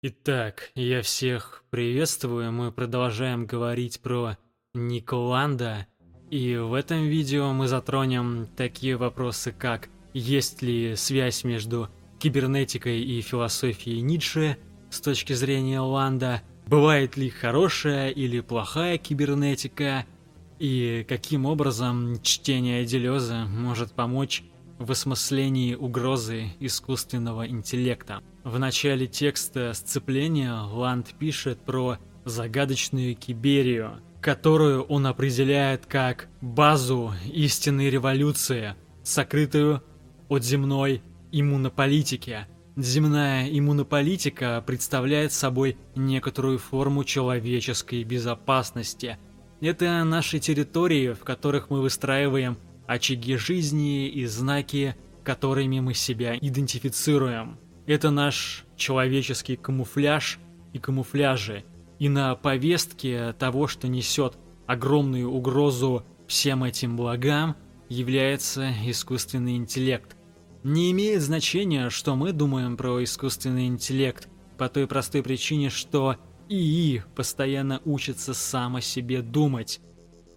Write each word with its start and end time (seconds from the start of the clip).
Итак, 0.00 0.70
я 0.76 1.02
всех 1.02 1.64
приветствую. 1.70 2.52
Мы 2.52 2.70
продолжаем 2.70 3.46
говорить 3.46 3.98
про 4.00 4.38
Николанда. 4.72 5.88
И 6.30 6.54
в 6.54 6.74
этом 6.74 7.06
видео 7.06 7.52
мы 7.52 7.66
затронем 7.66 8.46
такие 8.56 8.96
вопросы, 8.96 9.50
как 9.50 9.88
есть 10.14 10.62
ли 10.62 10.94
связь 10.94 11.42
между 11.42 11.88
кибернетикой 12.20 13.00
и 13.00 13.20
философией 13.22 14.00
Ницше 14.02 14.56
с 14.88 15.00
точки 15.00 15.32
зрения 15.32 15.80
Ланда, 15.80 16.42
бывает 16.68 17.16
ли 17.16 17.28
хорошая 17.28 18.10
или 18.10 18.38
плохая 18.38 18.98
кибернетика, 18.98 20.06
и 20.60 21.04
каким 21.08 21.44
образом 21.44 22.22
чтение 22.22 22.84
Делеза 22.84 23.46
может 23.46 23.90
помочь 23.94 24.44
в 24.78 24.90
осмыслении 24.92 25.74
угрозы 25.74 26.52
искусственного 26.60 27.48
интеллекта. 27.48 28.22
В 28.44 28.58
начале 28.58 29.06
текста 29.06 29.72
сцепления 29.74 30.54
Ланд 30.54 31.14
пишет 31.18 31.60
про 31.60 31.98
загадочную 32.24 33.16
Киберию, 33.16 34.00
которую 34.20 34.82
он 34.84 35.06
определяет 35.06 35.86
как 35.86 36.28
базу 36.40 37.12
истинной 37.32 37.90
революции, 37.90 38.74
сокрытую 39.02 39.82
от 40.28 40.44
земной 40.44 41.02
иммунополитики. 41.32 42.46
Земная 42.76 43.48
иммунополитика 43.48 44.62
представляет 44.64 45.32
собой 45.32 45.76
некоторую 45.96 46.58
форму 46.58 47.02
человеческой 47.02 48.04
безопасности. 48.04 49.18
Это 49.60 50.04
наши 50.04 50.38
территории, 50.38 51.12
в 51.12 51.24
которых 51.24 51.70
мы 51.70 51.80
выстраиваем 51.80 52.56
очаги 52.88 53.36
жизни 53.36 54.08
и 54.08 54.26
знаки, 54.26 54.96
которыми 55.22 55.78
мы 55.78 55.94
себя 55.94 56.36
идентифицируем. 56.36 57.58
Это 57.86 58.10
наш 58.10 58.64
человеческий 58.76 59.56
камуфляж 59.56 60.38
и 60.72 60.78
камуфляжи. 60.78 61.64
И 61.98 62.08
на 62.08 62.34
повестке 62.34 63.34
того, 63.38 63.66
что 63.66 63.88
несет 63.88 64.38
огромную 64.66 65.30
угрозу 65.30 66.04
всем 66.26 66.64
этим 66.64 66.96
благам, 66.96 67.56
является 67.88 68.72
искусственный 68.86 69.56
интеллект. 69.56 70.16
Не 70.64 70.90
имеет 70.90 71.22
значения, 71.22 71.90
что 71.90 72.16
мы 72.16 72.32
думаем 72.32 72.76
про 72.76 73.02
искусственный 73.04 73.66
интеллект, 73.66 74.28
по 74.56 74.68
той 74.68 74.86
простой 74.86 75.22
причине, 75.22 75.70
что 75.70 76.16
ИИ 76.48 77.04
постоянно 77.14 77.80
учится 77.84 78.32
сам 78.32 78.76
о 78.76 78.80
себе 78.80 79.20
думать. 79.22 79.80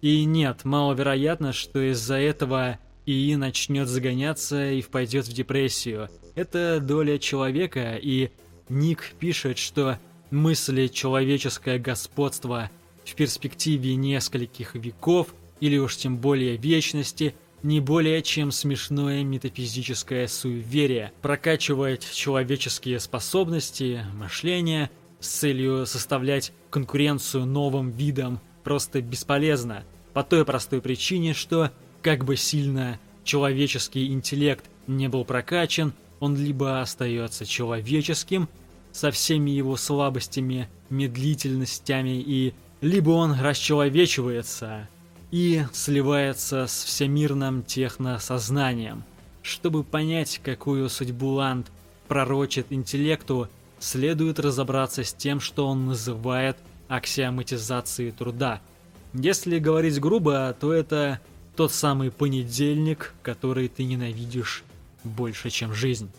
И 0.02 0.24
нет, 0.24 0.64
маловероятно, 0.64 1.52
что 1.52 1.80
из-за 1.92 2.16
этого 2.16 2.78
ИИ 3.06 3.36
начнет 3.36 3.86
загоняться 3.86 4.72
и 4.72 4.82
впадет 4.82 5.28
в 5.28 5.32
депрессию. 5.32 6.10
Это 6.34 6.80
доля 6.80 7.18
человека, 7.18 7.94
и 8.02 8.30
Ник 8.68 9.14
пишет, 9.20 9.58
что 9.58 9.98
мысли 10.32 10.88
человеческое 10.88 11.78
господство 11.78 12.68
в 13.04 13.14
перспективе 13.14 13.94
нескольких 13.94 14.74
веков, 14.74 15.28
или 15.60 15.78
уж 15.78 15.96
тем 15.96 16.16
более 16.16 16.56
вечности, 16.56 17.36
не 17.62 17.78
более 17.78 18.22
чем 18.22 18.50
смешное 18.50 19.22
метафизическое 19.22 20.26
суеверие, 20.26 21.12
прокачивать 21.22 22.10
человеческие 22.12 22.98
способности, 22.98 24.04
мышление 24.14 24.90
с 25.20 25.28
целью 25.28 25.86
составлять 25.86 26.52
конкуренцию 26.70 27.46
новым 27.46 27.90
видам 27.90 28.40
просто 28.62 29.00
бесполезно, 29.02 29.84
по 30.12 30.22
той 30.22 30.44
простой 30.44 30.80
причине, 30.80 31.34
что, 31.34 31.70
как 32.02 32.24
бы 32.24 32.36
сильно 32.36 32.98
человеческий 33.24 34.08
интеллект 34.08 34.64
не 34.86 35.08
был 35.08 35.24
прокачан, 35.24 35.92
он 36.20 36.36
либо 36.36 36.80
остается 36.80 37.46
человеческим, 37.46 38.48
со 38.92 39.10
всеми 39.10 39.50
его 39.50 39.76
слабостями, 39.76 40.68
медлительностями 40.90 42.20
и 42.20 42.54
либо 42.82 43.10
он 43.10 43.40
расчеловечивается 43.40 44.88
и 45.30 45.64
сливается 45.72 46.66
с 46.66 46.84
всемирным 46.84 47.62
техносознанием. 47.62 49.04
Чтобы 49.40 49.82
понять, 49.82 50.40
какую 50.44 50.88
судьбу 50.90 51.28
Ланд 51.30 51.68
пророчит 52.06 52.66
интеллекту, 52.70 53.48
следует 53.80 54.38
разобраться 54.38 55.04
с 55.04 55.12
тем, 55.12 55.40
что 55.40 55.66
он 55.66 55.86
называет 55.86 56.56
аксиоматизацией 56.94 58.12
труда– 58.12 58.60
если 59.14 59.58
говорить 59.58 60.00
грубо, 60.00 60.56
то 60.58 60.72
это 60.72 61.20
тот 61.54 61.72
самый 61.72 62.10
понедельник, 62.10 63.12
который 63.22 63.68
ты 63.68 63.84
ненавидишь 63.84 64.64
больше, 65.04 65.50
чем 65.50 65.74
жизнь. 65.74 66.10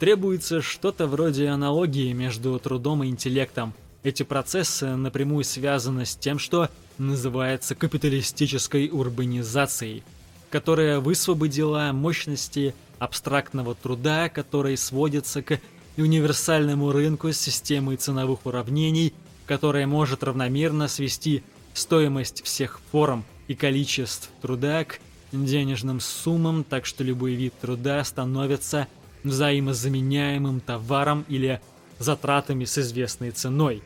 Требуется 0.00 0.60
что-то 0.60 1.06
вроде 1.06 1.46
аналогии 1.48 2.12
между 2.12 2.58
трудом 2.58 3.04
и 3.04 3.08
интеллектом. 3.08 3.74
Эти 4.02 4.24
процессы 4.24 4.96
напрямую 4.96 5.44
связаны 5.44 6.04
с 6.04 6.16
тем, 6.16 6.40
что 6.40 6.68
называется 6.98 7.76
капиталистической 7.76 8.88
урбанизацией, 8.90 10.02
которая 10.50 10.98
высвободила 10.98 11.90
мощности 11.92 12.74
абстрактного 12.98 13.76
труда, 13.76 14.28
который 14.28 14.76
сводится 14.76 15.42
к 15.42 15.60
универсальному 15.96 16.90
рынку 16.90 17.32
с 17.32 17.38
системой 17.38 17.96
ценовых 17.98 18.46
уравнений, 18.46 19.14
которая 19.46 19.86
может 19.86 20.22
равномерно 20.22 20.88
свести 20.88 21.42
стоимость 21.74 22.42
всех 22.44 22.80
форм 22.90 23.24
и 23.48 23.54
количеств 23.54 24.30
труда 24.40 24.84
к 24.84 24.98
денежным 25.32 26.00
суммам, 26.00 26.64
так 26.64 26.86
что 26.86 27.02
любой 27.04 27.34
вид 27.34 27.54
труда 27.60 28.04
становится 28.04 28.88
взаимозаменяемым 29.24 30.60
товаром 30.60 31.24
или 31.28 31.60
затратами 31.98 32.64
с 32.64 32.78
известной 32.78 33.30
ценой. 33.30 33.82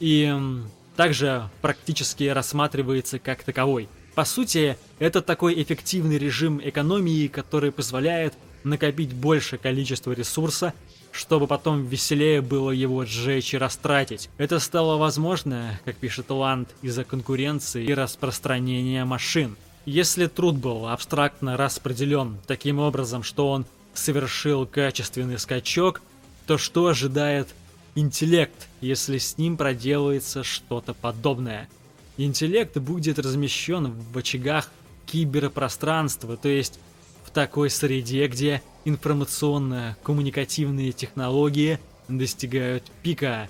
И 0.00 0.34
также 0.96 1.48
практически 1.60 2.24
рассматривается 2.24 3.18
как 3.18 3.42
таковой. 3.44 3.88
По 4.14 4.24
сути, 4.24 4.76
это 4.98 5.22
такой 5.22 5.60
эффективный 5.62 6.18
режим 6.18 6.60
экономии, 6.62 7.28
который 7.28 7.72
позволяет 7.72 8.34
накопить 8.62 9.14
большее 9.14 9.58
количество 9.58 10.12
ресурса 10.12 10.74
чтобы 11.12 11.46
потом 11.46 11.86
веселее 11.86 12.40
было 12.40 12.70
его 12.70 13.04
сжечь 13.04 13.54
и 13.54 13.58
растратить. 13.58 14.30
Это 14.38 14.58
стало 14.58 14.96
возможно, 14.96 15.78
как 15.84 15.96
пишет 15.96 16.30
Ланд, 16.30 16.70
из-за 16.80 17.04
конкуренции 17.04 17.84
и 17.84 17.94
распространения 17.94 19.04
машин. 19.04 19.56
Если 19.84 20.26
труд 20.26 20.56
был 20.56 20.88
абстрактно 20.88 21.56
распределен 21.56 22.38
таким 22.46 22.78
образом, 22.78 23.22
что 23.22 23.50
он 23.50 23.66
совершил 23.94 24.66
качественный 24.66 25.38
скачок, 25.38 26.00
то 26.46 26.56
что 26.56 26.86
ожидает 26.86 27.48
интеллект, 27.94 28.68
если 28.80 29.18
с 29.18 29.38
ним 29.38 29.56
проделается 29.56 30.42
что-то 30.42 30.94
подобное? 30.94 31.68
Интеллект 32.16 32.76
будет 32.78 33.18
размещен 33.18 33.92
в 34.12 34.18
очагах 34.18 34.70
киберпространства, 35.06 36.36
то 36.36 36.48
есть 36.48 36.78
в 37.24 37.30
такой 37.30 37.68
среде, 37.68 38.26
где 38.28 38.62
информационно-коммуникативные 38.84 40.92
технологии 40.92 41.78
достигают 42.08 42.84
пика. 43.02 43.48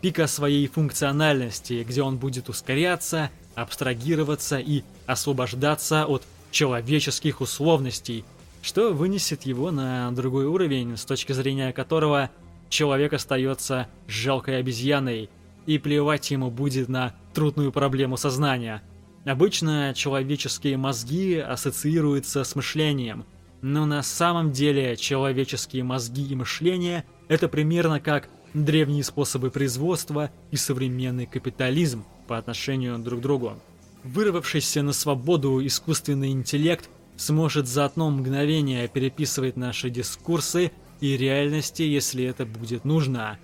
Пика 0.00 0.26
своей 0.26 0.66
функциональности, 0.66 1.84
где 1.86 2.02
он 2.02 2.16
будет 2.18 2.48
ускоряться, 2.48 3.30
абстрагироваться 3.54 4.58
и 4.58 4.82
освобождаться 5.06 6.06
от 6.06 6.24
человеческих 6.50 7.40
условностей, 7.40 8.24
что 8.62 8.92
вынесет 8.92 9.44
его 9.44 9.70
на 9.70 10.10
другой 10.12 10.46
уровень, 10.46 10.96
с 10.96 11.04
точки 11.04 11.32
зрения 11.32 11.72
которого 11.72 12.30
человек 12.68 13.12
остается 13.12 13.88
жалкой 14.06 14.58
обезьяной, 14.58 15.30
и 15.66 15.78
плевать 15.78 16.30
ему 16.30 16.50
будет 16.50 16.88
на 16.88 17.14
трудную 17.32 17.72
проблему 17.72 18.18
сознания. 18.18 18.82
Обычно 19.24 19.94
человеческие 19.96 20.76
мозги 20.76 21.36
ассоциируются 21.36 22.44
с 22.44 22.54
мышлением– 22.54 23.24
но 23.64 23.86
на 23.86 24.02
самом 24.02 24.52
деле 24.52 24.94
человеческие 24.94 25.84
мозги 25.84 26.22
и 26.26 26.34
мышление– 26.34 27.06
это 27.28 27.48
примерно 27.48 27.98
как 27.98 28.28
древние 28.52 29.02
способы 29.02 29.50
производства 29.50 30.30
и 30.50 30.56
современный 30.56 31.24
капитализм 31.24 32.04
по 32.28 32.36
отношению 32.36 32.98
друг 32.98 33.20
к 33.20 33.22
другу. 33.22 33.54
Вырвавшийся 34.02 34.82
на 34.82 34.92
свободу 34.92 35.64
искусственный 35.66 36.30
интеллект 36.32 36.90
сможет 37.16 37.66
за 37.66 37.86
одно 37.86 38.10
мгновение 38.10 38.86
переписывать 38.86 39.56
наши 39.56 39.88
дискурсы 39.88 40.70
и 41.00 41.16
реальности, 41.16 41.80
если 41.80 42.22
это 42.22 42.44
будет 42.44 42.84
нужно. 42.84 43.38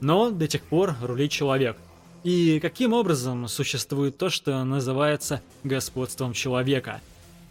Но 0.00 0.30
до 0.30 0.46
тех 0.46 0.62
пор 0.62 0.94
рулит 1.02 1.32
человек. 1.32 1.76
И 2.22 2.60
каким 2.60 2.92
образом 2.92 3.48
существует 3.48 4.16
то, 4.16 4.30
что 4.30 4.62
называется 4.62 5.42
господством 5.64 6.34
человека? 6.34 7.00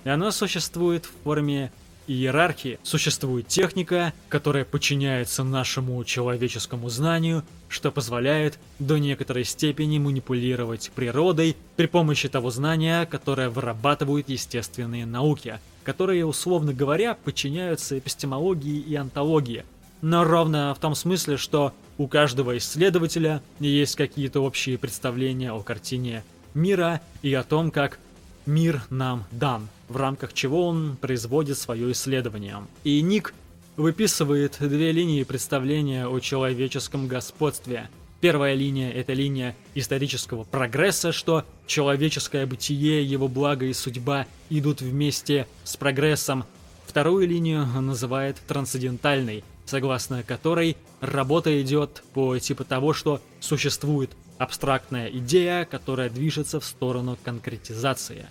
И 0.06 0.10
оно 0.10 0.32
существует 0.32 1.04
в 1.04 1.12
форме 1.26 1.74
иерархии 2.08 2.80
существует 2.84 3.48
техника, 3.48 4.14
которая 4.30 4.66
подчиняется 4.66 5.44
нашему 5.44 6.04
человеческому 6.04 6.90
знанию, 6.90 7.44
что 7.70 7.92
позволяет 7.92 8.60
до 8.80 8.98
некоторой 8.98 9.44
степени 9.44 9.98
манипулировать 10.00 10.92
природой 10.96 11.56
при 11.76 11.88
помощи 11.88 12.30
того 12.30 12.52
знания, 12.52 13.06
которое 13.06 13.50
вырабатывают 13.50 14.30
естественные 14.30 15.06
науки, 15.06 15.60
которые, 15.84 16.26
условно 16.26 16.74
говоря, 16.74 17.16
подчиняются 17.16 17.98
эпистемологии 17.98 18.80
и 18.80 18.96
антологии. 18.96 19.66
Но 20.02 20.24
ровно 20.24 20.74
в 20.76 20.80
том 20.80 20.96
смысле, 20.96 21.38
что 21.38 21.74
у 21.98 22.08
каждого 22.08 22.58
исследователя 22.58 23.42
есть 23.60 23.96
какие-то 23.96 24.42
общие 24.42 24.78
представления 24.78 25.52
о 25.52 25.62
картине 25.62 26.24
мира 26.54 27.02
и 27.22 27.34
о 27.34 27.44
том, 27.44 27.72
как 27.72 28.00
мир 28.46 28.82
нам 28.90 29.26
дан, 29.32 29.68
в 29.88 29.98
рамках 29.98 30.34
чего 30.34 30.68
он 30.68 30.98
производит 30.98 31.58
свое 31.58 31.92
исследование. 31.92 32.58
И 32.84 33.02
Ник 33.02 33.34
выписывает 33.78 34.58
две 34.60 34.92
линии 34.92 35.24
представления 35.24 36.08
о 36.08 36.20
человеческом 36.20 37.08
господстве. 37.08 37.90
Первая 38.22 38.56
линия– 38.56 38.92
это 38.94 39.14
линия 39.14 39.56
исторического 39.76 40.46
прогресса, 40.46 41.12
что 41.12 41.46
человеческое 41.68 42.46
бытие, 42.46 43.04
его 43.04 43.28
благо 43.28 43.66
и 43.66 43.74
судьба 43.74 44.26
идут 44.50 44.82
вместе 44.82 45.48
с 45.64 45.76
прогрессом. 45.76 46.46
Вторую 46.88 47.28
линию 47.28 47.66
называет 47.66 48.38
трансцендентальной, 48.48 49.44
согласно 49.66 50.24
которой 50.24 50.78
работа 51.02 51.62
идет 51.62 52.04
по 52.14 52.38
типу 52.40 52.64
того, 52.64 52.94
что 52.94 53.22
существует 53.42 54.12
абстрактная 54.38 55.10
идея, 55.10 55.66
которая 55.66 56.10
движется 56.10 56.60
в 56.60 56.66
сторону 56.66 57.18
конкретизации. 57.24 58.28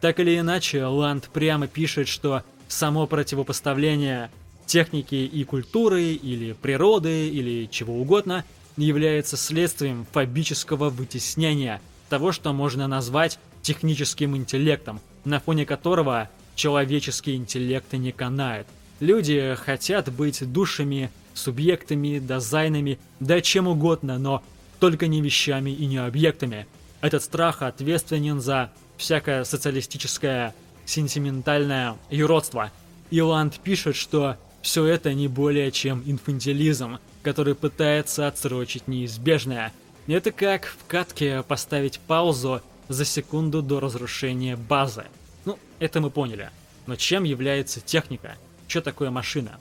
Так 0.00 0.20
или 0.20 0.38
иначе, 0.38 0.84
Ланд 0.84 1.28
прямо 1.32 1.66
пишет, 1.66 2.08
что 2.08 2.42
само 2.68 3.06
противопоставление 3.06 4.30
техники 4.66 5.14
и 5.14 5.44
культуры, 5.44 6.12
или 6.12 6.52
природы, 6.52 7.28
или 7.28 7.66
чего 7.70 8.00
угодно, 8.00 8.44
является 8.76 9.36
следствием 9.36 10.06
фобического 10.12 10.90
вытеснения 10.90 11.80
того, 12.08 12.32
что 12.32 12.52
можно 12.52 12.86
назвать 12.86 13.38
техническим 13.62 14.36
интеллектом, 14.36 15.00
на 15.24 15.40
фоне 15.40 15.64
которого 15.64 16.28
человеческий 16.54 17.34
интеллект 17.34 17.92
не 17.92 18.12
канает. 18.12 18.66
Люди 19.00 19.56
хотят 19.56 20.12
быть 20.12 20.50
душами, 20.52 21.10
субъектами, 21.34 22.18
дизайнами, 22.18 22.98
да 23.20 23.40
чем 23.40 23.68
угодно, 23.68 24.18
но 24.18 24.42
только 24.78 25.06
не 25.06 25.20
вещами 25.20 25.70
и 25.70 25.86
не 25.86 25.98
объектами. 25.98 26.66
Этот 27.00 27.22
страх 27.22 27.62
ответственен 27.62 28.40
за 28.40 28.70
всякое 28.96 29.44
социалистическое 29.44 30.54
сентиментальное 30.84 31.96
юродство. 32.10 32.72
Иланд 33.10 33.58
пишет, 33.60 33.96
что 33.96 34.36
все 34.62 34.84
это 34.84 35.14
не 35.14 35.28
более 35.28 35.70
чем 35.70 36.02
инфантилизм, 36.06 36.98
который 37.22 37.54
пытается 37.54 38.26
отсрочить 38.26 38.88
неизбежное. 38.88 39.72
Это 40.06 40.32
как 40.32 40.66
в 40.66 40.86
катке 40.86 41.42
поставить 41.42 42.00
паузу 42.00 42.62
за 42.88 43.04
секунду 43.04 43.62
до 43.62 43.80
разрушения 43.80 44.56
базы. 44.56 45.04
Ну, 45.44 45.58
это 45.78 46.00
мы 46.00 46.10
поняли. 46.10 46.50
Но 46.86 46.96
чем 46.96 47.24
является 47.24 47.80
техника? 47.80 48.36
Что 48.68 48.80
такое 48.80 49.10
машина? 49.10 49.58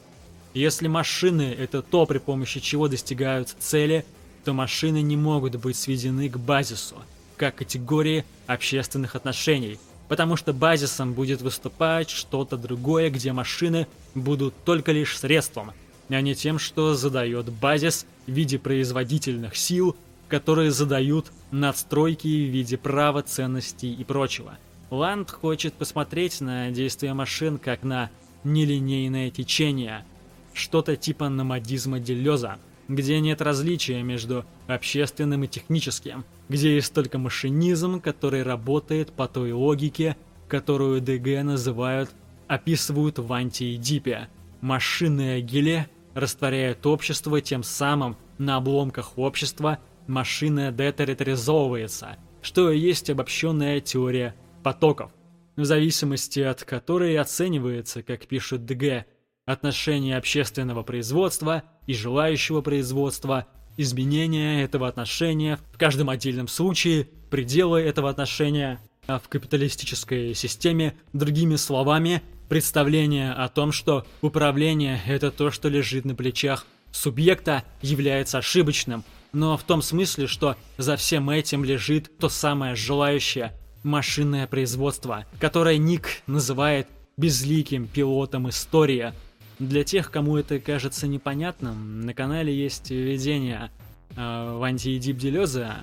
Если 0.54 0.88
машины— 0.88 1.56
это 1.60 1.82
то, 1.82 2.06
при 2.06 2.18
помощи 2.18 2.60
чего 2.60 2.88
достигаются 2.88 3.56
цели, 3.60 4.06
то 4.46 4.54
машины 4.54 5.02
не 5.02 5.18
могут 5.18 5.58
быть 5.58 5.76
сведены 5.76 6.30
к 6.30 6.38
базису, 6.38 6.96
как 7.36 7.56
категории 7.56 8.24
общественных 8.48 9.16
отношений— 9.16 9.80
потому 10.08 10.36
что 10.36 10.54
базисом 10.54 11.14
будет 11.14 11.42
выступать 11.42 12.10
что-то 12.10 12.58
другое, 12.58 13.10
где 13.10 13.34
машины 13.34 13.88
будут 14.14 14.54
только 14.64 14.92
лишь 14.92 15.18
средством, 15.18 15.72
а 16.10 16.22
не 16.22 16.36
тем, 16.36 16.60
что 16.60 16.94
задает 16.94 17.52
базис 17.52 18.06
в 18.28 18.32
виде 18.32 18.60
производительных 18.60 19.56
сил, 19.56 19.96
которые 20.28 20.72
задают 20.72 21.32
надстройки 21.52 22.28
в 22.28 22.52
виде 22.52 22.78
права, 22.78 23.22
ценностей 23.22 23.94
и 23.94 24.04
прочего. 24.04 24.58
Ланд 24.92 25.32
хочет 25.32 25.74
посмотреть 25.74 26.42
на 26.42 26.70
действия 26.72 27.14
машин 27.14 27.58
как 27.58 27.84
на 27.84 28.10
нелинейное 28.44 29.32
течение, 29.32 30.06
что-то 30.54 30.96
типа 30.96 31.30
номадизма 31.30 32.00
Делеза, 32.00 32.58
где 32.88 33.20
нет 33.20 33.42
различия 33.42 34.02
между 34.04 34.46
общественным 34.68 35.44
и 35.44 35.48
техническим, 35.48 36.26
где 36.50 36.76
есть 36.76 36.94
только 36.94 37.18
машинизм, 37.18 38.00
который 38.00 38.44
работает 38.44 39.12
по 39.12 39.28
той 39.28 39.52
логике, 39.52 40.18
которую 40.48 41.02
ДГ 41.02 41.44
называют, 41.44 42.12
описывают 42.48 43.20
в 43.20 43.32
антиэдипе. 43.32 44.30
Машинное 44.62 45.42
геле 45.42 45.90
растворяет 46.14 46.86
общество, 46.86 47.42
тем 47.42 47.64
самым 47.64 48.18
на 48.38 48.58
обломках 48.58 49.18
общества 49.18 49.80
машина 50.08 50.72
детерриторизовывается, 50.72 52.18
что 52.42 52.72
и 52.72 52.80
есть 52.80 53.10
обобщенная 53.10 53.80
теория 53.80 54.36
потоков, 54.64 55.12
в 55.56 55.66
зависимости 55.66 56.40
от 56.40 56.64
которой 56.64 57.18
оценивается, 57.18 58.04
как 58.04 58.28
пишет 58.28 58.66
ДГ, 58.66 59.06
отношение 59.46 60.18
общественного 60.18 60.84
производства 60.84 61.64
и 61.86 61.94
желающего 61.94 62.62
производства, 62.62 63.46
изменение 63.78 64.64
этого 64.64 64.88
отношения 64.88 65.60
в 65.72 65.78
каждом 65.78 66.10
отдельном 66.10 66.48
случае, 66.48 67.10
пределы 67.30 67.82
этого 67.82 68.10
отношения 68.10 68.80
а 69.08 69.20
в 69.20 69.30
капиталистической 69.30 70.34
системе, 70.34 70.96
другими 71.14 71.58
словами, 71.58 72.24
представление 72.50 73.34
о 73.34 73.48
том, 73.50 73.72
что 73.72 74.08
управление– 74.22 75.00
это 75.08 75.30
то, 75.30 75.52
что 75.52 75.70
лежит 75.70 76.06
на 76.06 76.16
плечах 76.16 76.66
субъекта, 76.92 77.64
является 77.84 78.40
ошибочным, 78.40 79.04
но 79.32 79.58
в 79.58 79.64
том 79.64 79.84
смысле, 79.84 80.26
что 80.26 80.56
за 80.80 80.96
всем 80.96 81.30
этим 81.30 81.64
лежит 81.64 82.18
то 82.18 82.30
самое 82.30 82.76
желающее 82.76 83.54
машинное 83.84 84.48
производство, 84.48 85.26
которое 85.40 85.78
Ник 85.78 86.24
называет 86.26 86.88
безликим 87.16 87.88
пилотом 87.88 88.50
истории– 88.50 89.14
для 89.60 89.84
тех, 89.84 90.12
кому 90.12 90.38
это 90.38 90.60
кажется 90.60 91.08
непонятным, 91.08 92.02
на 92.02 92.14
канале 92.14 92.56
есть 92.56 92.92
введение 92.92 93.72
э, 94.16 94.56
в 94.58 94.64
антиэдип 94.64 95.18
Делеза. 95.18 95.76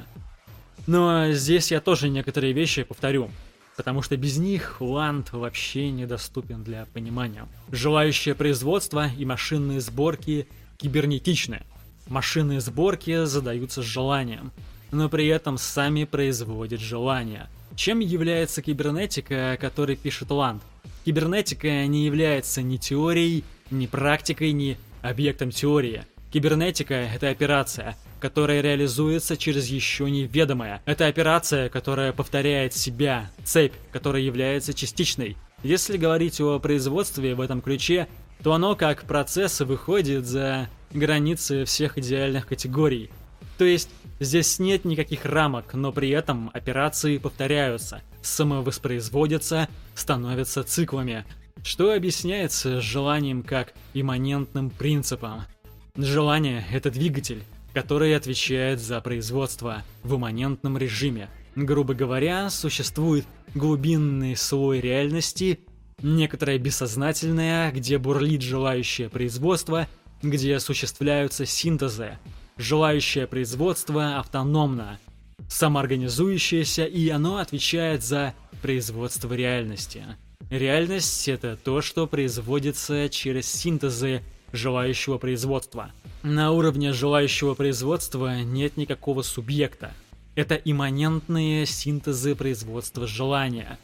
Но 0.87 1.33
здесь 1.33 1.71
я 1.71 1.81
тоже 1.81 2.09
некоторые 2.09 2.53
вещи 2.53 2.83
повторю, 2.83 3.31
потому 3.77 4.03
что 4.03 4.17
без 4.17 4.37
них 4.37 4.77
Ланд 4.81 5.33
вообще 5.33 5.91
недоступен 5.91 6.65
для 6.65 6.87
понимания. 6.87 7.47
Желающее 7.71 8.35
производство 8.35 9.09
и 9.09 9.25
машинные 9.25 9.81
сборки 9.81 10.49
кибернетичны. 10.79 11.63
Машинные 12.09 12.61
сборки 12.61 13.25
задаются 13.25 13.81
желанием, 13.81 14.53
но 14.91 15.09
при 15.09 15.29
этом 15.29 15.57
сами 15.57 16.05
производят 16.05 16.81
желание. 16.81 17.49
Чем 17.77 18.01
является 18.01 18.61
кибернетика, 18.61 19.53
о 19.53 19.57
которой 19.57 19.97
пишет 19.97 20.31
Ланд? 20.31 20.63
Кибернетика 21.05 21.87
не 21.87 22.05
является 22.05 22.61
ни 22.61 22.77
теорией, 22.77 23.45
ни 23.73 23.87
практикой, 23.87 24.53
ни 24.53 24.77
объектом 25.03 25.51
теории. 25.51 26.05
Кибернетика— 26.33 26.95
это 27.15 27.29
операция, 27.29 27.97
которая 28.21 28.61
реализуется 28.61 29.37
через 29.37 29.67
еще 29.67 30.11
неведомое. 30.11 30.81
Это 30.87 31.07
операция, 31.07 31.69
которая 31.69 32.13
повторяет 32.13 32.73
себя, 32.73 33.31
цепь, 33.45 33.75
которая 33.91 34.23
является 34.23 34.73
частичной. 34.73 35.37
Если 35.63 35.97
говорить 35.97 36.41
о 36.41 36.59
производстве 36.59 37.35
в 37.35 37.41
этом 37.41 37.61
ключе, 37.61 38.09
то 38.43 38.53
оно 38.55 38.75
как 38.77 39.05
процесс 39.05 39.61
выходит 39.61 40.27
за 40.27 40.69
границы 40.93 41.65
всех 41.65 41.99
идеальных 41.99 42.47
категорий. 42.47 43.11
То 43.59 43.65
есть 43.65 43.91
здесь 44.19 44.59
нет 44.59 44.85
никаких 44.85 45.25
рамок, 45.25 45.75
но 45.75 45.93
при 45.93 46.11
этом 46.11 46.51
операции 46.53 47.19
повторяются, 47.19 48.03
самовоспроизводятся, 48.23 49.69
становятся 49.95 50.65
циклами 50.65 51.25
что 51.63 51.93
объясняется 51.93 52.81
желанием 52.81 53.43
как 53.43 53.75
имманентным 53.95 54.71
принципом. 54.71 55.43
Желание— 55.97 56.65
это 56.73 56.91
двигатель, 56.91 57.43
который 57.73 58.17
отвечает 58.17 58.81
за 58.81 59.01
производство 59.01 59.83
в 60.03 60.17
имманентном 60.17 60.77
режиме. 60.79 61.29
Грубо 61.55 61.95
говоря, 61.95 62.51
существует 62.51 63.27
глубинный 63.55 64.37
слой 64.37 64.81
реальности, 64.81 65.61
некоторое 66.03 66.59
бессознательное, 66.59 67.71
где 67.71 67.99
бурлит 67.99 68.43
желающее 68.43 69.09
производство, 69.09 69.87
где 70.23 70.57
осуществляются 70.57 71.47
синтезы. 71.47 72.19
Желающее 72.57 73.27
производство 73.27 74.19
автономно, 74.19 74.99
самоорганизующееся, 75.49 76.85
и 76.85 77.09
оно 77.09 77.39
отвечает 77.39 78.03
за 78.03 78.35
производство 78.63 79.33
реальности. 79.33 80.05
Реальность— 80.51 81.29
это 81.29 81.57
то, 81.57 81.81
что 81.81 82.07
производится 82.07 83.09
через 83.09 83.51
синтезы 83.51 84.23
желающего 84.53 85.19
производства. 85.19 85.91
На 86.23 86.53
уровне 86.53 86.93
желающего 86.93 87.55
производства 87.55 88.43
нет 88.43 88.77
никакого 88.77 89.23
субъекта. 89.23 89.93
Это 90.35 90.55
имманентные 90.55 91.67
синтезы 91.67 92.35
производства 92.35 93.07
желания. 93.07 93.79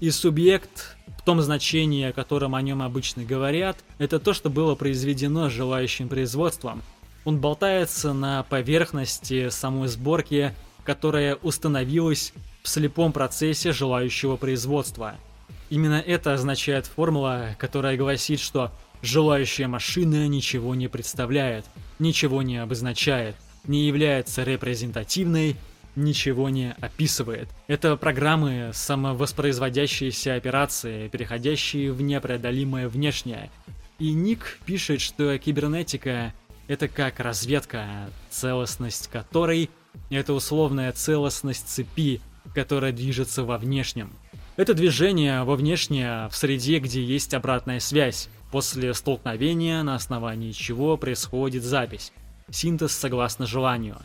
И 0.00 0.10
субъект, 0.10 0.96
в 1.18 1.22
том 1.22 1.40
значении, 1.40 2.06
о 2.06 2.12
котором 2.12 2.54
о 2.54 2.62
нем 2.62 2.82
обычно 2.82 3.24
говорят, 3.24 3.76
это 3.98 4.18
то, 4.18 4.32
что 4.32 4.50
было 4.50 4.74
произведено 4.74 5.50
желающим 5.50 6.08
производством. 6.08 6.82
Он 7.24 7.38
болтается 7.38 8.12
на 8.12 8.42
поверхности 8.44 9.50
самой 9.50 9.88
сборки, 9.88 10.54
которая 10.84 11.36
установилась 11.36 12.32
в 12.62 12.68
слепом 12.68 13.12
процессе 13.12 13.72
желающего 13.72 14.36
производства– 14.36 15.16
Именно 15.70 16.00
это 16.00 16.34
означает 16.34 16.86
формула, 16.86 17.56
которая 17.58 17.96
гласит, 17.96 18.40
что 18.40 18.72
желающая 19.02 19.68
машина 19.68 20.28
ничего 20.28 20.74
не 20.74 20.88
представляет. 20.88 21.64
ничего 21.98 22.42
не 22.42 22.58
обозначает, 22.58 23.36
не 23.66 23.86
является 23.86 24.42
репрезентативной, 24.42 25.56
ничего 25.96 26.48
не 26.48 26.74
описывает. 26.80 27.48
Это 27.66 27.96
программы 27.96 28.70
самовоспроизводящиеся 28.74 30.34
операции, 30.34 31.08
переходящие 31.08 31.92
в 31.92 32.02
непреодолимое 32.02 32.88
внешнее. 32.88 33.50
И 33.98 34.12
Ник 34.12 34.58
пишет, 34.66 35.00
что 35.00 35.38
кибернетика— 35.38 36.34
это 36.68 36.88
как 36.88 37.20
разведка, 37.20 38.10
целостность 38.30 39.08
которой— 39.08 39.70
это 40.10 40.32
условная 40.32 40.92
целостность 40.92 41.68
цепи, 41.68 42.20
которая 42.54 42.92
движется 42.92 43.44
во 43.44 43.56
внешнем. 43.56 44.10
Это 44.56 44.72
движение 44.72 45.42
во 45.42 45.56
внешнее 45.56 46.28
в 46.28 46.36
среде, 46.36 46.78
где 46.78 47.02
есть 47.02 47.34
обратная 47.34 47.80
связь, 47.80 48.28
после 48.52 48.94
столкновения, 48.94 49.82
на 49.82 49.96
основании 49.96 50.52
чего 50.52 50.96
происходит 50.96 51.64
запись. 51.64 52.12
Синтез 52.50 52.92
согласно 52.92 53.46
желанию. 53.46 53.96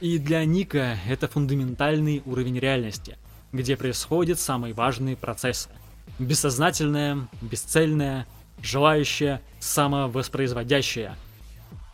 И 0.00 0.18
для 0.18 0.44
Ника 0.44 0.96
это 1.08 1.26
фундаментальный 1.26 2.22
уровень 2.26 2.60
реальности, 2.60 3.18
где 3.50 3.76
происходят 3.76 4.38
самые 4.38 4.72
важные 4.72 5.16
процессы. 5.16 5.68
Бессознательное, 6.20 7.26
бесцельное, 7.42 8.28
желающее, 8.62 9.40
самовоспроизводящее. 9.58 11.16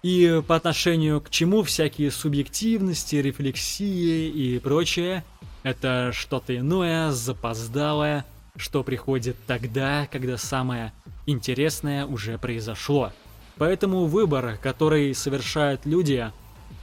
И 0.02 0.42
по 0.46 0.56
отношению 0.56 1.22
к 1.22 1.30
чему 1.30 1.62
всякие 1.62 2.10
субъективности, 2.10 3.16
рефлексии 3.16 4.28
и 4.28 4.58
прочее– 4.58 5.24
это 5.64 6.12
что-то 6.12 6.56
иное, 6.56 7.10
запоздалое, 7.10 8.24
что 8.54 8.84
приходит 8.84 9.36
тогда, 9.46 10.06
когда 10.12 10.36
самое 10.36 10.92
интересное 11.26 12.06
уже 12.06 12.38
произошло. 12.38 13.12
Поэтому 13.56 14.04
выбор, 14.04 14.58
который 14.62 15.14
совершают 15.14 15.86
люди, 15.86 16.30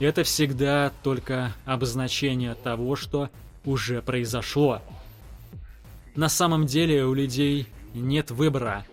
это 0.00 0.24
всегда 0.24 0.92
только 1.02 1.54
обозначение 1.64 2.54
того, 2.54 2.96
что 2.96 3.30
уже 3.64 4.02
произошло. 4.02 4.82
На 6.16 6.28
самом 6.28 6.66
деле 6.66 7.04
у 7.04 7.14
людей 7.14 7.68
нет 7.94 8.32
выбора. 8.32 8.84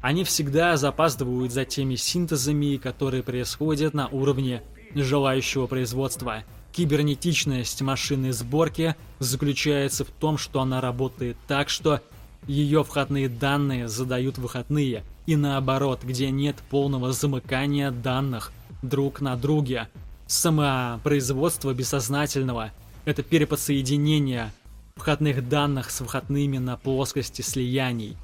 Они 0.00 0.22
всегда 0.24 0.76
запаздывают 0.76 1.52
за 1.52 1.64
теми 1.64 1.96
синтезами, 1.96 2.76
которые 2.76 3.24
происходят 3.24 3.92
на 3.92 4.06
уровне 4.08 4.62
желающего 4.94 5.66
производства– 5.66 6.44
Кибернетичность 6.72 7.82
машины 7.82 8.32
сборки 8.32 8.96
заключается 9.18 10.06
в 10.06 10.08
том, 10.08 10.38
что 10.38 10.62
она 10.62 10.80
работает 10.80 11.36
так, 11.46 11.68
что 11.68 12.00
ее 12.46 12.82
входные 12.82 13.28
данные 13.28 13.88
задают 13.88 14.38
выходные, 14.38 15.04
и 15.26 15.36
наоборот, 15.36 16.02
где 16.02 16.30
нет 16.30 16.56
полного 16.70 17.12
замыкания 17.12 17.90
данных 17.90 18.52
друг 18.80 19.20
на 19.20 19.36
друге. 19.36 19.88
Самопроизводство 20.26 21.74
бессознательного– 21.74 22.72
это 23.04 23.22
переподсоединение 23.22 24.50
входных 24.96 25.46
данных 25.46 25.90
с 25.90 26.00
выходными 26.00 26.56
на 26.56 26.78
плоскости 26.78 27.42
слияний. 27.42 28.16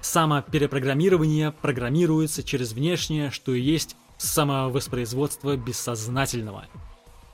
Самоперепрограммирование 0.00 1.52
программируется 1.52 2.42
через 2.42 2.72
внешнее, 2.72 3.30
что 3.30 3.52
и 3.52 3.60
есть 3.60 3.94
самовоспроизводство 4.16 5.54
бессознательного– 5.56 6.64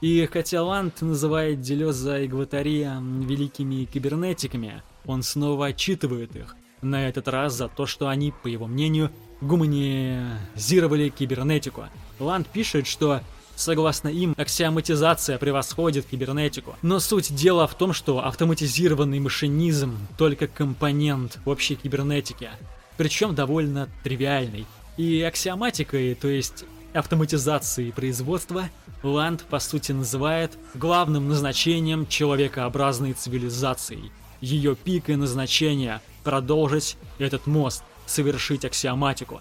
и 0.01 0.29
хотя 0.33 0.63
Ланд 0.63 1.03
называет 1.03 1.61
Делеза 1.61 2.21
и 2.21 2.29
Гватария 2.29 3.01
великими 3.01 3.85
кибернетиками, 3.85 4.83
он 5.07 5.23
снова 5.23 5.67
отчитывает 5.67 6.35
их, 6.37 6.57
на 6.83 7.09
этот 7.09 7.29
раз 7.29 7.55
за 7.55 7.69
то, 7.69 7.87
что 7.87 8.09
они, 8.09 8.33
по 8.43 8.49
его 8.49 8.67
мнению, 8.67 9.11
гуманизировали 9.41 11.09
кибернетику. 11.11 11.85
Ланд 12.19 12.49
пишет, 12.49 12.87
что 12.87 13.21
Согласно 13.61 14.09
им, 14.09 14.35
аксиоматизация 14.39 15.37
превосходит 15.37 16.07
кибернетику. 16.07 16.77
Но 16.81 16.99
суть 16.99 17.35
дела 17.35 17.67
в 17.67 17.75
том, 17.75 17.93
что 17.93 18.25
автоматизированный 18.25 19.21
машинизм 19.21 19.99
только 20.17 20.47
компонент 20.47 21.39
общей 21.45 21.75
кибернетики, 21.75 22.49
причем 22.97 23.35
довольно 23.35 23.91
тривиальный. 24.03 24.65
И 24.97 25.21
аксиоматикой, 25.21 26.15
то 26.15 26.29
есть 26.29 26.65
автоматизацией 26.93 27.93
производства, 27.93 28.69
Ланд 29.03 29.45
по 29.45 29.59
сути 29.59 29.93
называет 29.93 30.59
главным 30.75 31.29
назначением 31.29 32.07
человекообразной 32.07 33.13
цивилизации. 33.13 34.11
Ее 34.41 34.75
пик 34.77 35.11
и 35.11 35.17
назначение– 35.17 36.01
продолжить 36.25 36.97
этот 37.19 37.47
мост, 37.47 37.83
совершить 38.07 38.65
аксиоматику. 38.65 39.41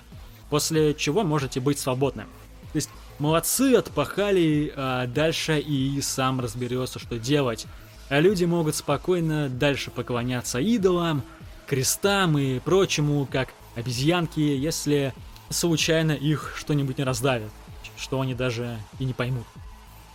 После 0.50 0.94
чего 0.94 1.24
можете 1.24 1.60
быть 1.60 1.80
свободным. 1.80 2.28
То 2.72 2.76
есть 2.76 2.90
молодцы, 3.18 3.76
отпахали, 3.76 4.72
а 4.76 5.08
дальше 5.08 5.60
и 5.60 6.00
сам 6.02 6.40
разберется, 6.40 7.00
что 7.00 7.18
делать. 7.18 7.66
А 8.10 8.20
люди 8.20 8.46
могут 8.46 8.76
спокойно 8.76 9.50
дальше 9.50 9.92
поклоняться 9.92 10.60
идолам, 10.60 11.22
крестам 11.68 12.38
и 12.38 12.60
прочему, 12.60 13.28
как 13.32 13.50
обезьянки, 13.76 14.40
если 14.40 15.14
случайно 15.50 16.12
их 16.12 16.54
что-нибудь 16.56 16.98
не 16.98 17.04
раздавит, 17.04 17.52
что 17.98 18.22
они 18.22 18.34
даже 18.34 18.78
и 19.00 19.06
не 19.06 19.14
поймут. 19.14 19.46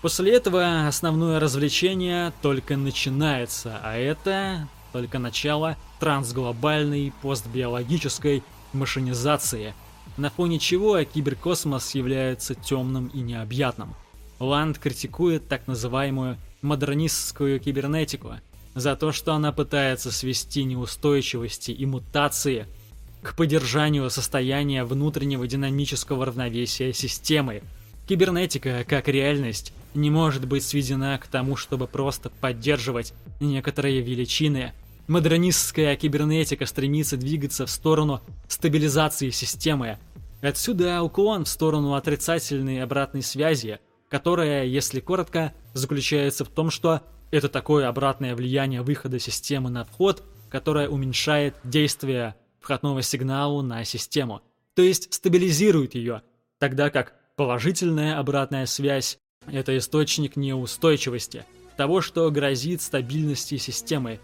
После 0.02 0.34
этого 0.34 0.86
основное 0.86 1.40
развлечение 1.40 2.32
только 2.42 2.76
начинается, 2.76 3.80
а 3.82 3.96
это 3.96 4.68
только 4.92 5.18
начало 5.18 5.76
трансглобальной 5.98 7.12
постбиологической 7.22 8.42
машинизации, 8.72 9.74
на 10.16 10.30
фоне 10.30 10.58
чего 10.58 11.02
киберкосмос 11.02 11.94
является 11.94 12.54
темным 12.54 13.08
и 13.08 13.20
необъятным. 13.20 13.94
Ланд 14.38 14.78
критикует 14.78 15.48
так 15.48 15.66
называемую 15.66 16.36
модернистскую 16.60 17.58
кибернетику 17.58 18.34
за 18.74 18.96
то, 18.96 19.10
что 19.10 19.32
она 19.32 19.52
пытается 19.52 20.12
свести 20.12 20.64
неустойчивости 20.64 21.70
и 21.70 21.86
мутации– 21.86 22.66
к 23.24 23.34
поддержанию 23.34 24.10
состояния 24.10 24.84
внутреннего 24.84 25.46
динамического 25.46 26.26
равновесия 26.26 26.92
системы. 26.92 27.62
Кибернетика, 28.06 28.84
как 28.86 29.08
реальность, 29.08 29.72
не 29.94 30.10
может 30.10 30.46
быть 30.46 30.62
сведена 30.62 31.18
к 31.18 31.26
тому, 31.26 31.56
чтобы 31.56 31.86
просто 31.86 32.28
поддерживать 32.28 33.14
некоторые 33.40 34.02
величины. 34.02 34.74
Модернистская 35.08 35.96
кибернетика 35.96 36.66
стремится 36.66 37.16
двигаться 37.16 37.64
в 37.64 37.70
сторону 37.70 38.20
стабилизации 38.46 39.30
системы. 39.30 39.98
Отсюда 40.42 41.02
уклон 41.02 41.46
в 41.46 41.48
сторону 41.48 41.94
отрицательной 41.94 42.82
обратной 42.82 43.22
связи, 43.22 43.78
которая, 44.10 44.66
если 44.66 45.00
коротко, 45.00 45.54
заключается 45.72 46.44
в 46.44 46.48
том, 46.48 46.70
что 46.70 47.00
это 47.30 47.48
такое 47.48 47.88
обратное 47.88 48.36
влияние 48.36 48.82
выхода 48.82 49.18
системы 49.18 49.70
на 49.70 49.84
вход, 49.84 50.22
которое 50.50 50.90
уменьшает 50.90 51.54
действие 51.64 52.34
входного 52.64 53.02
сигнала 53.02 53.60
на 53.62 53.84
систему, 53.84 54.42
то 54.74 54.82
есть 54.82 55.12
стабилизирует 55.12 55.94
ее, 55.94 56.22
тогда 56.58 56.88
как 56.88 57.14
положительная 57.36 58.18
обратная 58.18 58.64
связь– 58.66 59.18
это 59.46 59.76
источник 59.76 60.36
неустойчивости, 60.36 61.44
того, 61.76 62.00
что 62.00 62.30
грозит 62.30 62.80
стабильности 62.80 63.58
системы. 63.58 64.18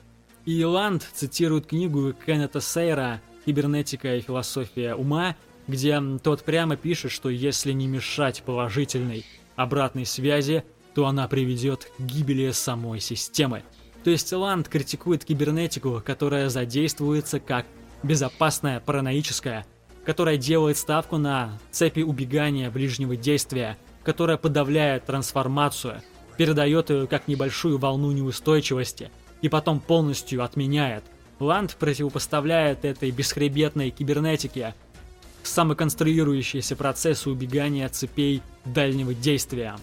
И 0.47 0.65
Ланд 0.65 1.07
цитирует 1.13 1.67
книгу 1.67 2.15
Кеннета 2.15 2.61
Сейра 2.61 3.21
«Кибернетика 3.45 4.17
и 4.17 4.21
философия 4.21 4.95
ума», 4.95 5.37
где 5.69 6.01
тот 6.23 6.43
прямо 6.43 6.77
пишет, 6.77 7.13
что 7.13 7.29
если 7.29 7.73
не 7.73 7.87
мешать 7.87 8.43
положительной 8.43 9.27
обратной 9.55 10.07
связи, 10.07 10.65
то 10.95 11.07
она 11.07 11.29
приведет 11.29 11.93
к 11.99 12.01
гибели 12.01 12.51
самой 12.53 13.01
системы. 13.01 13.63
То 14.03 14.09
есть 14.09 14.33
Ланд 14.33 14.69
критикует 14.69 15.27
кибернетику, 15.27 16.03
которая 16.05 16.49
задействуется 16.49 17.39
как 17.39 17.67
безопасная, 18.03 18.81
параноическая, 18.81 19.67
которая 20.05 20.37
делает 20.37 20.79
ставку 20.79 21.19
на 21.19 21.59
цепи 21.71 22.01
убегания 22.01 22.71
ближнего 22.71 23.17
действия, 23.17 23.77
которая 24.03 24.37
подавляет 24.37 25.07
трансформацию, 25.07 26.03
передает 26.37 26.91
ее 26.91 27.07
как 27.07 27.29
небольшую 27.29 27.79
волну 27.79 28.13
неустойчивости 28.13 29.11
и 29.43 29.49
потом 29.49 29.81
полностью 29.81 30.43
отменяет. 30.43 31.05
Ланд 31.39 31.77
противопоставляет 31.77 32.85
этой 32.85 33.11
бесхребетной 33.11 33.91
кибернетике 33.91 34.75
самоконструирующиеся 35.43 36.77
процессы 36.77 37.31
убегания 37.31 37.89
цепей 37.89 38.43
дальнего 38.67 39.15
действия. 39.15 39.77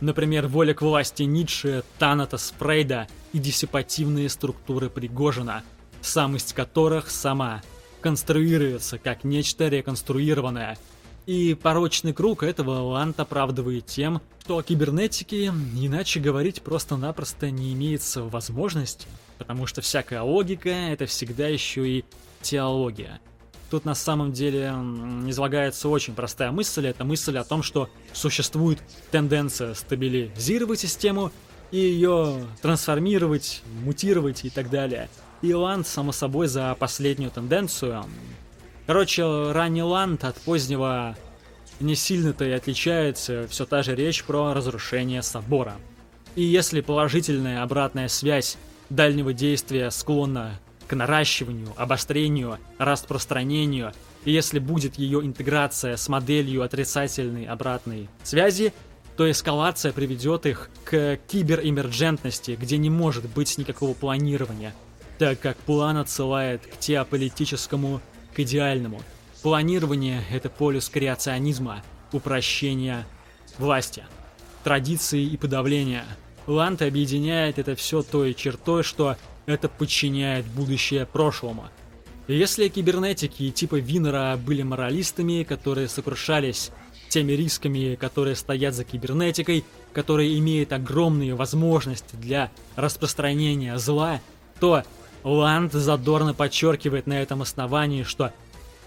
Например, 0.00 0.46
воля 0.46 0.74
к 0.74 0.82
власти 0.82 1.24
Ницше, 1.24 1.82
Танатос 1.98 2.54
Фрейда 2.58 3.08
и 3.32 3.38
диссипативные 3.38 4.28
структуры 4.28 4.90
Пригожина– 4.90 5.62
самость 6.02 6.52
которых 6.52 7.10
сама 7.10 7.62
конструируется 8.00 8.98
как 8.98 9.24
нечто 9.24 9.68
реконструированное. 9.68 10.76
И 11.24 11.54
порочный 11.54 12.12
круг 12.12 12.42
этого 12.42 12.80
Лант 12.80 13.20
оправдывает 13.20 13.86
тем, 13.86 14.20
что 14.40 14.58
о 14.58 14.62
кибернетике 14.64 15.46
иначе 15.46 16.18
говорить 16.18 16.62
просто-напросто 16.62 17.50
не 17.50 17.72
имеется 17.74 18.24
возможности, 18.24 19.06
потому 19.38 19.66
что 19.66 19.80
всякая 19.82 20.22
логика— 20.22 20.68
это 20.70 21.06
всегда 21.06 21.46
еще 21.46 21.88
и 21.88 22.04
теология. 22.40 23.20
тут 23.70 23.84
на 23.86 23.94
самом 23.94 24.32
деле 24.32 24.74
излагается 25.28 25.88
очень 25.88 26.14
простая 26.14 26.50
мысль. 26.50 26.88
Это 26.88 27.04
мысль 27.04 27.38
о 27.38 27.44
том, 27.44 27.62
что 27.62 27.88
существует 28.12 28.80
тенденция 29.10 29.74
стабилизировать 29.74 30.80
систему 30.80 31.30
и 31.70 31.78
ее 31.78 32.44
трансформировать, 32.60 33.62
мутировать 33.84 34.44
и 34.44 34.50
так 34.50 34.68
далее. 34.68 35.08
И 35.42 35.52
Ланд, 35.52 35.86
само 35.86 36.12
собой, 36.12 36.46
за 36.46 36.74
последнюю 36.78 37.30
тенденцию. 37.32 38.04
Короче, 38.86 39.50
ранний 39.52 39.82
Ланд 39.82 40.24
от 40.24 40.36
позднего 40.36 41.16
не 41.80 41.96
сильно-то 41.96 42.44
и 42.44 42.52
отличается 42.52 43.46
все 43.48 43.66
та 43.66 43.82
же 43.82 43.96
речь 43.96 44.22
про 44.24 44.54
разрушение 44.54 45.22
собора. 45.22 45.74
И 46.36 46.42
если 46.42 46.80
положительная 46.80 47.62
обратная 47.62 48.08
связь 48.08 48.56
дальнего 48.88 49.32
действия 49.32 49.90
склонна 49.90 50.60
к 50.86 50.94
наращиванию, 50.94 51.72
обострению, 51.76 52.58
распространению, 52.78 53.92
и 54.24 54.30
если 54.30 54.60
будет 54.60 54.96
ее 54.96 55.20
интеграция 55.20 55.96
с 55.96 56.08
моделью 56.08 56.62
отрицательной 56.62 57.46
обратной 57.46 58.08
связи, 58.22 58.72
то 59.16 59.30
эскалация 59.30 59.92
приведет 59.92 60.46
их 60.46 60.70
к 60.84 61.18
киберемерджентности, 61.28 62.56
где 62.58 62.78
не 62.78 62.90
может 62.90 63.28
быть 63.28 63.58
никакого 63.58 63.94
планирования, 63.94 64.74
так 65.22 65.38
как 65.38 65.56
план 65.58 65.98
отсылает 65.98 66.66
к 66.66 66.76
теополитическому, 66.80 68.00
к 68.34 68.40
идеальному. 68.40 69.00
Планирование— 69.40 70.20
это 70.32 70.50
полюс 70.50 70.88
креационизма, 70.88 71.84
упрощения 72.10 73.06
власти, 73.56 74.02
традиции 74.64 75.22
и 75.22 75.36
подавления. 75.36 76.04
Ланд 76.48 76.82
объединяет 76.82 77.60
это 77.60 77.76
все 77.76 78.02
той 78.02 78.34
чертой, 78.34 78.82
что 78.82 79.16
это 79.46 79.68
подчиняет 79.68 80.44
будущее 80.44 81.06
прошлому. 81.06 81.68
Если 82.26 82.66
кибернетики 82.66 83.48
типа 83.52 83.76
Винера 83.76 84.36
были 84.36 84.64
моралистами, 84.64 85.44
которые 85.44 85.86
сокрушались 85.86 86.72
теми 87.10 87.30
рисками, 87.34 87.94
которые 87.94 88.34
стоят 88.34 88.74
за 88.74 88.82
кибернетикой, 88.82 89.64
которые 89.92 90.36
имеют 90.40 90.72
огромные 90.72 91.36
возможности 91.36 92.16
для 92.16 92.50
распространения 92.74 93.78
зла, 93.78 94.20
то 94.58 94.82
Ланд 95.24 95.72
задорно 95.72 96.34
подчеркивает 96.34 97.06
на 97.06 97.20
этом 97.20 97.42
основании, 97.42 98.02
что 98.02 98.32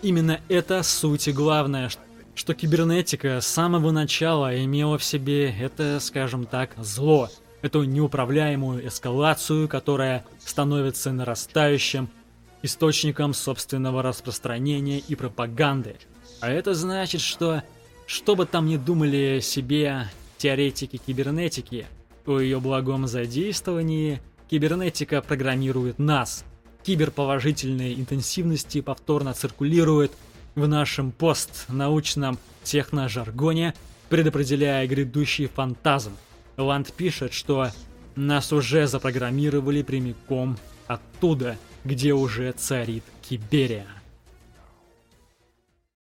именно 0.01 0.41
это 0.49 0.83
суть 0.83 1.27
и 1.27 1.31
главное, 1.31 1.89
что 2.35 2.53
кибернетика 2.53 3.39
с 3.41 3.47
самого 3.47 3.91
начала 3.91 4.63
имела 4.63 4.97
в 4.97 5.03
себе 5.03 5.49
это, 5.49 5.99
скажем 5.99 6.45
так, 6.45 6.71
зло– 6.77 7.29
эту 7.65 7.83
неуправляемую 7.83 8.87
эскалацию, 8.87 9.67
которая 9.67 10.23
становится 10.37 11.11
нарастающим 11.11 12.09
источником 12.61 13.33
собственного 13.33 14.03
распространения 14.03 14.99
и 14.99 15.15
пропаганды. 15.15 15.95
А 16.41 16.51
это 16.51 16.75
значит, 16.75 17.21
что, 17.21 17.63
что 18.05 18.35
бы 18.35 18.45
там 18.45 18.67
ни 18.67 18.77
думали 18.77 19.39
себе 19.41 20.07
теоретики 20.37 20.97
кибернетики, 20.97 21.87
о 22.27 22.39
ее 22.39 22.59
благом 22.59 23.07
задействовании 23.07 24.21
кибернетика 24.49 25.21
программирует 25.21 25.99
нас. 25.99 26.45
Киберположительные 26.83 27.95
интенсивности 27.95 28.81
повторно 28.81 29.33
циркулируют 29.33 30.11
в 30.55 30.67
нашем 30.67 31.11
постнаучном 31.11 32.37
техножаргоне, 32.63 33.73
предопределяя 34.09 34.87
грядущий 34.87 35.47
фантазм, 35.47 36.13
Ланд 36.57 36.93
пишет, 36.93 37.33
что 37.33 37.69
нас 38.15 38.53
уже 38.53 38.87
запрограммировали 38.87 39.81
прямиком 39.81 40.57
оттуда, 40.87 41.57
где 41.83 42.13
уже 42.13 42.51
царит 42.53 43.03
Киберия. 43.21 43.87